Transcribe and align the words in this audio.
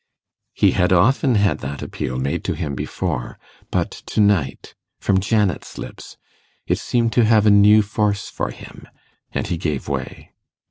He 0.55 0.71
had 0.71 0.91
often 0.91 1.35
had 1.35 1.59
that 1.59 1.83
appeal 1.83 2.17
made 2.17 2.43
to 2.45 2.53
him 2.55 2.73
before, 2.73 3.37
but 3.69 3.91
to 4.07 4.19
night 4.19 4.73
from 4.99 5.19
Janet's 5.19 5.77
lips 5.77 6.17
it 6.65 6.79
seemed 6.79 7.13
to 7.13 7.25
have 7.25 7.45
a 7.45 7.51
new 7.51 7.83
force 7.83 8.27
for 8.27 8.49
him, 8.49 8.87
and 9.31 9.45
he 9.45 9.57
gave 9.57 9.87
way. 9.87 10.31